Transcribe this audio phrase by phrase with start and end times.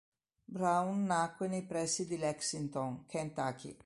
[0.47, 3.77] Brown nacque nei pressi di Lexington, Kentucky.